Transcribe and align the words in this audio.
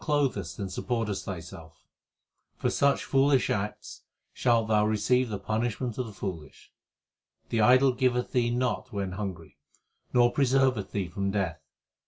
HYMNS 0.03 0.57
OF 0.79 0.87
GURU 0.87 0.97
NANAK 1.05 1.17
373 1.19 1.59
For 2.57 2.69
such 2.71 3.03
foolish 3.03 3.51
acts 3.51 4.01
shalt 4.33 4.67
thou 4.67 4.83
receive 4.83 5.29
the 5.29 5.37
punishment 5.37 5.95
of 5.99 6.07
the 6.07 6.11
foolish. 6.11 6.71
The 7.49 7.61
idol 7.61 7.91
giveth 7.91 8.31
thee 8.31 8.49
not 8.49 8.91
when 8.91 9.11
hungry, 9.11 9.59
nor 10.11 10.31
presenvth 10.33 10.89
thee 10.91 11.07
from 11.07 11.29
death. 11.29 11.61